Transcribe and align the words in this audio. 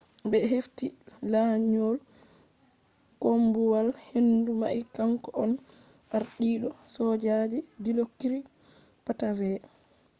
be 0.29 0.39
hefti 0.51 0.85
lanyol 1.31 1.95
koombuwal-hendu 3.21 4.51
mai 4.61 4.79
kanko 4.95 5.29
on 5.43 5.51
ardiido 6.17 6.69
sojaji 6.95 7.59
dilokrit 7.83 8.45
pattavee 9.05 9.59